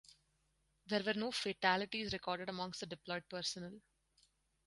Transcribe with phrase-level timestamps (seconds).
[0.87, 3.79] There were no fatalities recorded amongst the deployed personnel.